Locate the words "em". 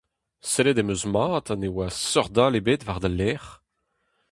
0.81-0.91